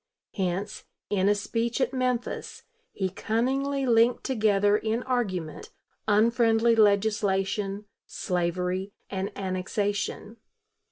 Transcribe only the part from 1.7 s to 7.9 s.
at Memphis, he cunningly linked together in argument unfriendly legislation,